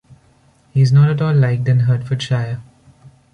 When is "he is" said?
0.71-0.91